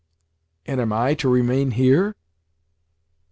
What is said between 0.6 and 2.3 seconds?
"And am I to remain here?"